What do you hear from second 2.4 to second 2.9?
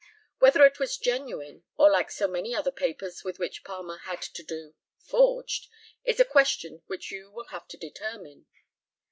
other